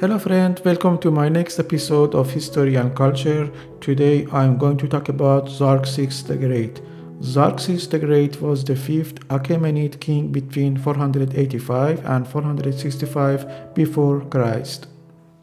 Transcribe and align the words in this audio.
Hello, 0.00 0.18
friend. 0.18 0.58
Welcome 0.64 0.96
to 1.00 1.10
my 1.10 1.28
next 1.28 1.58
episode 1.58 2.14
of 2.14 2.30
History 2.30 2.76
and 2.76 2.96
Culture. 2.96 3.52
Today, 3.82 4.26
I'm 4.32 4.56
going 4.56 4.78
to 4.78 4.88
talk 4.88 5.10
about 5.10 5.50
Xerxes 5.50 6.22
the 6.24 6.38
Great. 6.38 6.80
Xerxes 7.22 7.86
the 7.86 7.98
Great 7.98 8.40
was 8.40 8.64
the 8.64 8.76
fifth 8.76 9.16
Achaemenid 9.28 10.00
king 10.00 10.32
between 10.32 10.78
485 10.78 12.06
and 12.06 12.26
465 12.26 13.74
before 13.74 14.22
Christ. 14.22 14.86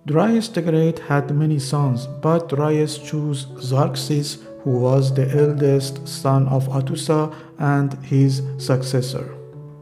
Darius 0.07 0.47
the 0.47 0.63
Great 0.63 0.97
had 0.97 1.29
many 1.35 1.59
sons, 1.59 2.07
but 2.07 2.49
Darius 2.49 2.97
chose 2.97 3.45
Xerxes, 3.61 4.39
who 4.63 4.71
was 4.79 5.13
the 5.13 5.29
eldest 5.37 6.07
son 6.07 6.47
of 6.47 6.67
Atossa 6.69 7.31
and 7.59 7.93
his 8.03 8.41
successor. 8.57 9.35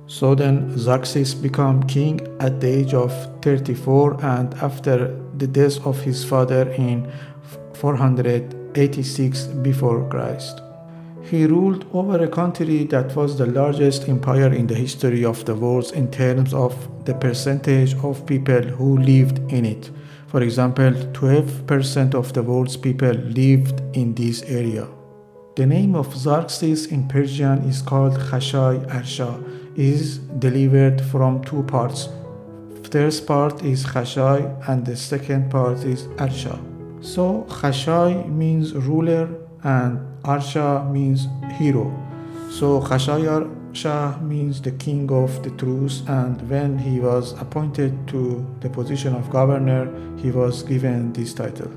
So 0.08 0.36
then 0.36 0.78
Xerxes 0.78 1.34
became 1.34 1.82
king 1.84 2.22
at 2.40 2.62
the 2.62 2.68
age 2.68 2.94
of 2.94 3.12
34 3.42 4.24
and 4.24 4.54
after 4.56 5.20
the 5.38 5.48
death 5.48 5.86
of 5.86 6.00
his 6.02 6.24
father 6.24 6.70
in 6.74 7.12
486 7.74 9.44
before 9.64 10.08
Christ. 10.10 10.62
He 11.24 11.48
ruled 11.48 11.88
over 11.92 12.24
a 12.24 12.28
country 12.28 12.84
that 12.86 13.16
was 13.16 13.36
the 13.36 13.48
largest 13.48 14.08
empire 14.08 14.54
in 14.54 14.68
the 14.68 14.76
history 14.76 15.26
of 15.26 15.44
the 15.46 15.56
world 15.56 15.92
in 15.94 16.12
terms 16.12 16.54
of 16.54 16.76
the 17.06 17.16
percentage 17.16 17.96
of 17.96 18.28
people 18.28 18.62
who 18.62 19.00
lived 19.00 19.40
in 19.52 19.66
it. 19.66 19.90
For 20.28 20.44
example, 20.44 20.92
12% 20.92 22.14
of 22.14 22.32
the 22.34 22.44
world's 22.44 22.78
people 22.78 23.14
lived 23.14 23.82
in 23.96 24.14
this 24.14 24.44
area. 24.44 24.88
The 25.56 25.66
name 25.66 25.96
of 25.96 26.16
Xerxes 26.16 26.88
in 26.88 27.08
Persian 27.08 27.60
is 27.70 27.82
called 27.82 28.14
Khashai 28.14 28.86
Arsha 28.92 29.65
is 29.76 30.20
delivered 30.40 31.02
from 31.02 31.44
two 31.44 31.64
parts. 31.64 32.10
First 32.92 33.28
part 33.28 33.64
is 33.64 33.86
Khashai 33.86 34.70
and 34.70 34.86
the 34.86 34.96
second 34.96 35.52
part 35.52 35.80
is 35.84 36.04
Arsha. 36.18 36.58
So 37.04 37.46
Khashai 37.50 38.30
means 38.30 38.74
ruler 38.74 39.30
and 39.64 40.00
Arsha 40.24 40.90
means 40.92 41.28
hero. 41.58 41.94
So 42.50 42.80
Khashai 42.82 43.52
Shah 43.76 44.18
means 44.22 44.62
the 44.62 44.72
king 44.72 45.12
of 45.12 45.44
the 45.44 45.50
truth 45.52 46.08
and 46.08 46.42
when 46.50 46.78
he 46.78 47.02
was 47.02 47.34
appointed 47.42 48.08
to 48.08 48.46
the 48.62 48.70
position 48.70 49.14
of 49.14 49.30
governor 49.30 49.92
he 50.18 50.32
was 50.32 50.64
given 50.64 51.12
this 51.12 51.34
title. 51.34 51.72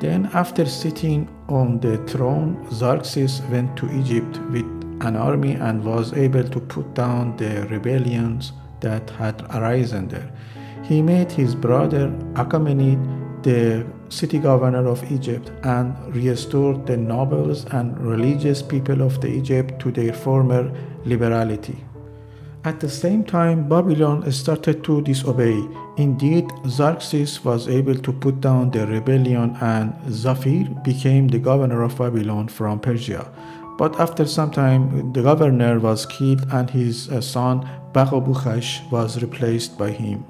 Then 0.00 0.28
after 0.34 0.66
sitting 0.66 1.26
on 1.48 1.80
the 1.80 1.96
throne 2.06 2.66
Xerxes 2.70 3.40
went 3.50 3.74
to 3.78 3.90
Egypt 3.98 4.38
with 4.50 4.83
an 5.00 5.16
army 5.16 5.52
and 5.52 5.84
was 5.84 6.12
able 6.12 6.44
to 6.44 6.60
put 6.60 6.94
down 6.94 7.36
the 7.36 7.66
rebellions 7.68 8.52
that 8.80 9.08
had 9.10 9.42
arisen 9.54 10.08
there. 10.08 10.30
He 10.84 11.02
made 11.02 11.32
his 11.32 11.54
brother 11.54 12.08
Achaemenid 12.34 13.42
the 13.42 13.86
city 14.08 14.38
governor 14.38 14.86
of 14.88 15.10
Egypt 15.12 15.50
and 15.64 15.94
restored 16.14 16.86
the 16.86 16.96
nobles 16.96 17.64
and 17.66 17.98
religious 17.98 18.62
people 18.62 19.02
of 19.02 19.20
the 19.20 19.28
Egypt 19.28 19.78
to 19.80 19.90
their 19.90 20.12
former 20.12 20.72
liberality. 21.04 21.84
At 22.64 22.80
the 22.80 22.88
same 22.88 23.24
time, 23.24 23.68
Babylon 23.68 24.30
started 24.32 24.82
to 24.84 25.02
disobey. 25.02 25.62
Indeed, 25.98 26.50
Xerxes 26.66 27.44
was 27.44 27.68
able 27.68 27.96
to 27.96 28.10
put 28.10 28.40
down 28.40 28.70
the 28.70 28.86
rebellion 28.86 29.54
and 29.60 29.92
Zafir 30.10 30.64
became 30.82 31.28
the 31.28 31.38
governor 31.38 31.82
of 31.82 31.98
Babylon 31.98 32.48
from 32.48 32.80
Persia. 32.80 33.30
But 33.76 33.98
after 33.98 34.24
some 34.26 34.50
time, 34.50 35.12
the 35.12 35.22
governor 35.22 35.80
was 35.80 36.06
killed 36.06 36.46
and 36.52 36.70
his 36.70 37.08
uh, 37.08 37.20
son 37.20 37.68
Baqabouchash 37.92 38.90
was 38.90 39.20
replaced 39.22 39.76
by 39.78 39.90
him. 39.90 40.24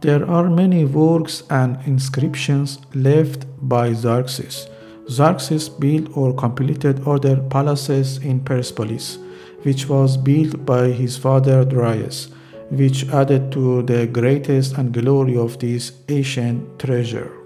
There 0.00 0.28
are 0.28 0.50
many 0.50 0.84
works 0.84 1.44
and 1.48 1.78
inscriptions 1.86 2.78
left 2.94 3.46
by 3.68 3.92
Xerxes. 3.92 4.68
Xerxes 5.08 5.68
built 5.68 6.16
or 6.16 6.34
completed 6.34 7.06
other 7.06 7.36
palaces 7.36 8.18
in 8.18 8.40
Persepolis, 8.40 9.18
which 9.62 9.88
was 9.88 10.16
built 10.16 10.66
by 10.66 10.88
his 10.88 11.16
father 11.16 11.64
Darius, 11.64 12.30
which 12.70 13.08
added 13.10 13.52
to 13.52 13.82
the 13.82 14.06
greatness 14.06 14.72
and 14.72 14.92
glory 14.92 15.36
of 15.36 15.58
this 15.58 15.92
ancient 16.08 16.78
treasure. 16.78 17.41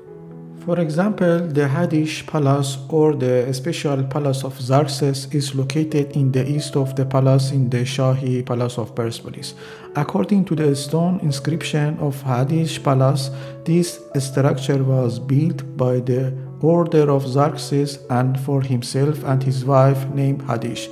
For 0.66 0.80
example, 0.80 1.46
the 1.46 1.68
Hadish 1.68 2.26
Palace 2.26 2.78
or 2.88 3.14
the 3.14 3.54
special 3.54 4.02
palace 4.02 4.42
of 4.42 4.60
Xerxes 4.60 5.28
is 5.32 5.54
located 5.54 6.16
in 6.16 6.32
the 6.32 6.44
east 6.44 6.74
of 6.74 6.96
the 6.96 7.06
palace 7.06 7.52
in 7.52 7.70
the 7.70 7.84
Shahi 7.84 8.44
Palace 8.44 8.76
of 8.76 8.92
Persepolis. 8.92 9.54
According 9.94 10.44
to 10.46 10.56
the 10.56 10.74
stone 10.74 11.20
inscription 11.20 11.96
of 12.00 12.20
Hadish 12.22 12.82
Palace, 12.82 13.30
this 13.64 14.00
structure 14.18 14.82
was 14.82 15.20
built 15.20 15.62
by 15.76 16.00
the 16.00 16.36
order 16.60 17.12
of 17.12 17.28
Xerxes 17.28 18.00
and 18.10 18.36
for 18.40 18.60
himself 18.60 19.22
and 19.22 19.40
his 19.40 19.64
wife 19.64 20.08
named 20.08 20.42
Hadish. 20.42 20.88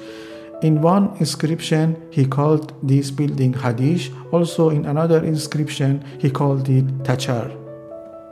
In 0.63 0.83
one 0.83 1.17
inscription, 1.19 2.01
he 2.13 2.27
called 2.27 2.73
this 2.81 3.11
building 3.11 3.53
Hadish. 3.55 4.13
Also, 4.31 4.71
in 4.71 4.85
another 4.85 5.25
inscription, 5.25 6.05
he 6.21 6.31
called 6.31 6.69
it 6.69 6.87
Tachar. 7.03 7.64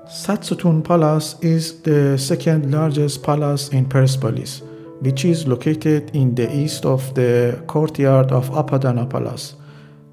Satsutun 0.08 0.82
Palace 0.82 1.36
is 1.42 1.80
the 1.82 2.18
second 2.18 2.72
largest 2.72 3.22
palace 3.22 3.68
in 3.68 3.86
Persepolis, 3.86 4.60
which 5.00 5.24
is 5.24 5.46
located 5.46 6.10
in 6.14 6.34
the 6.34 6.52
east 6.54 6.84
of 6.84 7.14
the 7.14 7.62
courtyard 7.68 8.32
of 8.32 8.50
Apadana 8.50 9.08
Palace. 9.08 9.54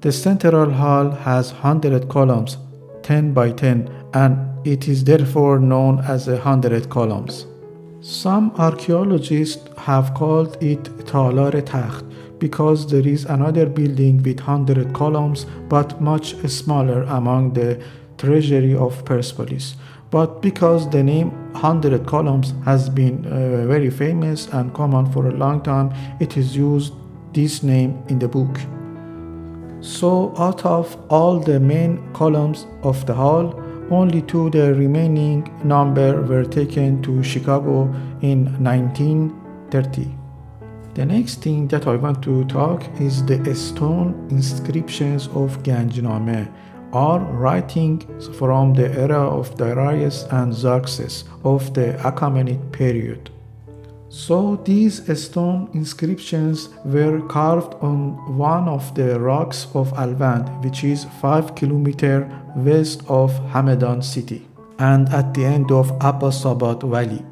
The 0.00 0.12
central 0.12 0.70
hall 0.70 1.10
has 1.10 1.52
100 1.52 2.08
columns, 2.08 2.56
10 3.02 3.34
by 3.34 3.50
10, 3.50 3.90
and 4.14 4.66
it 4.66 4.86
is 4.86 5.02
therefore 5.02 5.58
known 5.58 5.98
as 5.98 6.28
a 6.28 6.36
100 6.36 6.88
columns. 6.88 7.46
Some 8.00 8.52
archaeologists 8.58 9.68
have 9.76 10.14
called 10.14 10.56
it 10.62 10.84
Talar 11.04 11.60
Takht 11.62 12.04
because 12.38 12.86
there 12.86 13.06
is 13.06 13.24
another 13.24 13.66
building 13.66 14.22
with 14.22 14.38
100 14.38 14.94
columns 14.94 15.44
but 15.68 16.00
much 16.00 16.34
smaller 16.48 17.02
among 17.02 17.52
the 17.52 17.82
treasury 18.20 18.74
of 18.74 19.04
Persepolis. 19.04 19.74
But 20.10 20.42
because 20.42 20.90
the 20.90 21.02
name 21.02 21.30
100 21.52 22.06
columns 22.06 22.52
has 22.64 22.88
been 22.88 23.26
uh, 23.26 23.66
very 23.66 23.90
famous 23.90 24.48
and 24.48 24.74
common 24.74 25.10
for 25.12 25.28
a 25.28 25.32
long 25.32 25.62
time, 25.62 25.92
it 26.20 26.36
is 26.36 26.56
used 26.56 26.92
this 27.32 27.62
name 27.62 28.02
in 28.08 28.18
the 28.18 28.28
book. 28.28 28.58
So 29.80 30.34
out 30.36 30.66
of 30.66 30.96
all 31.08 31.38
the 31.38 31.58
main 31.60 32.12
columns 32.12 32.66
of 32.82 33.06
the 33.06 33.14
hall, 33.14 33.54
only 33.90 34.22
two 34.22 34.50
the 34.50 34.74
remaining 34.74 35.50
number 35.64 36.22
were 36.22 36.44
taken 36.44 37.02
to 37.02 37.22
Chicago 37.22 37.84
in 38.20 38.46
1930. 38.62 40.08
The 40.94 41.06
next 41.06 41.42
thing 41.42 41.68
that 41.68 41.86
I 41.86 41.96
want 41.96 42.22
to 42.24 42.44
talk 42.44 42.82
is 43.00 43.24
the 43.24 43.54
stone 43.54 44.28
inscriptions 44.30 45.28
of 45.28 45.62
Ganjnameh 45.62 46.48
are 46.92 47.20
writings 47.20 48.28
from 48.36 48.74
the 48.74 48.90
era 48.98 49.20
of 49.20 49.56
Darius 49.56 50.24
and 50.30 50.52
Xerxes 50.54 51.24
of 51.44 51.72
the 51.74 51.92
Achaemenid 52.02 52.72
period. 52.72 53.30
So 54.08 54.60
these 54.64 54.96
stone 55.22 55.70
inscriptions 55.72 56.68
were 56.84 57.20
carved 57.28 57.74
on 57.80 58.36
one 58.36 58.68
of 58.68 58.92
the 58.96 59.20
rocks 59.20 59.68
of 59.72 59.92
Alvand, 59.92 60.64
which 60.64 60.82
is 60.82 61.04
5 61.20 61.54
km 61.54 62.56
west 62.56 63.02
of 63.06 63.30
Hamadan 63.52 64.02
city 64.02 64.48
and 64.80 65.08
at 65.10 65.32
the 65.34 65.44
end 65.44 65.70
of 65.70 65.92
Abbasabad 66.00 66.82
Valley. 66.82 67.24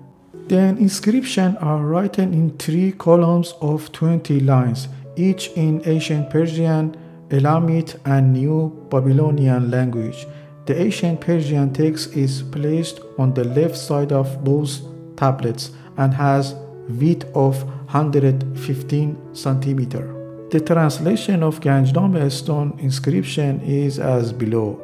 The 0.47 0.69
inscriptions 0.79 1.57
are 1.61 1.85
written 1.85 2.33
in 2.33 2.57
three 2.59 2.93
columns 2.93 3.55
of 3.61 3.91
20 3.93 4.39
lines, 4.41 4.89
each 5.17 5.49
in 5.57 5.83
ancient 5.85 6.31
Persian, 6.31 6.97
Elamite 7.31 7.97
and 8.05 8.33
New 8.33 8.87
Babylonian 8.91 9.71
language. 9.71 10.27
The 10.67 10.81
ancient 10.81 11.21
Persian 11.21 11.73
text 11.73 12.17
is 12.17 12.43
placed 12.43 13.01
on 13.19 13.35
the 13.35 13.45
left 13.45 13.77
side 13.77 14.13
of 14.13 14.45
both 14.45 14.81
tablets 15.17 15.71
and 15.97 16.15
has 16.15 16.55
width 16.89 17.25
of 17.35 17.63
115 17.93 19.35
centimeter. 19.35 20.15
The 20.51 20.61
translation 20.61 21.43
of 21.43 21.61
Ganjnam 21.61 22.31
stone 22.31 22.79
inscription 22.79 23.61
is 23.61 23.99
as 23.99 24.33
below. 24.33 24.81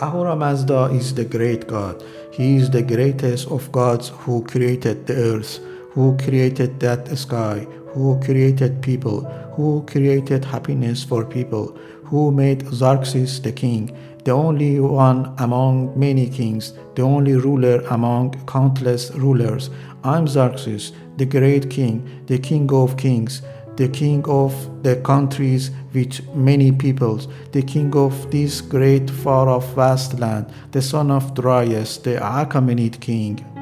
Ahura 0.00 0.36
Mazda 0.36 0.90
is 0.92 1.14
the 1.14 1.24
great 1.24 1.68
God. 1.68 2.02
He 2.32 2.56
is 2.56 2.70
the 2.70 2.82
greatest 2.82 3.48
of 3.48 3.70
gods 3.72 4.08
who 4.08 4.42
created 4.44 5.06
the 5.06 5.14
earth, 5.14 5.60
who 5.92 6.16
created 6.18 6.80
that 6.80 7.16
sky, 7.16 7.66
who 7.96 8.20
created 8.20 8.82
people, 8.82 9.22
who 9.56 9.82
created 9.86 10.44
happiness 10.44 11.02
for 11.02 11.24
people, 11.24 11.66
who 12.04 12.30
made 12.30 12.68
Xerxes 12.68 13.40
the 13.40 13.50
king, 13.50 13.96
the 14.24 14.32
only 14.32 14.78
one 14.80 15.34
among 15.38 15.98
many 15.98 16.28
kings, 16.28 16.74
the 16.94 17.00
only 17.02 17.36
ruler 17.36 17.78
among 17.88 18.34
countless 18.44 19.10
rulers. 19.12 19.70
I'm 20.04 20.28
Xerxes, 20.28 20.92
the 21.16 21.24
great 21.24 21.70
king, 21.70 21.96
the 22.26 22.38
king 22.38 22.70
of 22.70 22.98
kings, 22.98 23.40
the 23.76 23.88
king 23.88 24.22
of 24.28 24.52
the 24.82 24.96
countries 24.96 25.70
with 25.94 26.14
many 26.34 26.72
peoples, 26.72 27.28
the 27.52 27.62
king 27.62 27.96
of 27.96 28.30
this 28.30 28.60
great 28.60 29.08
far 29.08 29.48
off 29.48 29.74
vast 29.74 30.18
land, 30.20 30.52
the 30.72 30.82
son 30.82 31.10
of 31.10 31.34
Darius, 31.34 31.96
the 31.96 32.16
Achaemenid 32.16 33.00
king. 33.00 33.55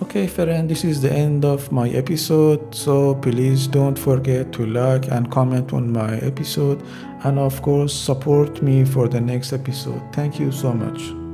Okay, 0.00 0.28
friend, 0.28 0.70
this 0.70 0.84
is 0.84 1.02
the 1.02 1.12
end 1.12 1.44
of 1.44 1.72
my 1.72 1.88
episode. 1.90 2.72
So 2.74 3.16
please 3.16 3.66
don't 3.66 3.98
forget 3.98 4.52
to 4.52 4.64
like 4.64 5.08
and 5.08 5.30
comment 5.30 5.72
on 5.72 5.92
my 5.92 6.18
episode, 6.18 6.82
and 7.24 7.38
of 7.38 7.60
course, 7.62 7.92
support 7.92 8.62
me 8.62 8.84
for 8.84 9.08
the 9.08 9.20
next 9.20 9.52
episode. 9.52 10.00
Thank 10.12 10.38
you 10.38 10.52
so 10.52 10.72
much. 10.72 11.27